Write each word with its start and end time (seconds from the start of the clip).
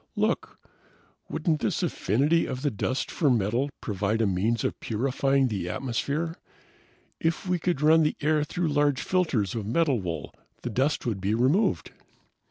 "Look 0.15 0.57
wouldn't 1.29 1.61
this 1.61 1.83
affinity 1.83 2.47
of 2.47 2.63
the 2.63 2.71
dust 2.71 3.11
for 3.11 3.29
metal 3.29 3.69
provide 3.81 4.19
a 4.19 4.25
means 4.25 4.63
of 4.63 4.79
purifying 4.79 5.47
the 5.47 5.69
atmosphere? 5.69 6.37
If 7.19 7.47
we 7.47 7.59
could 7.59 7.81
run 7.83 8.01
the 8.01 8.15
air 8.19 8.43
through 8.43 8.69
large 8.69 9.03
filters 9.03 9.53
of 9.53 9.67
metal 9.67 10.01
wool, 10.01 10.33
the 10.63 10.71
dust 10.71 11.05
would 11.05 11.21
be 11.21 11.35
removed!" 11.35 11.91